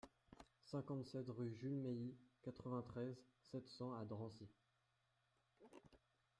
[0.65, 4.49] cinquante-sept rue Jules Mailly, quatre-vingt-treize, sept cents à Drancy